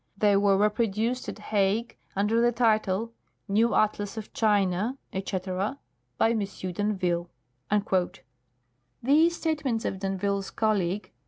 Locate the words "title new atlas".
2.51-4.17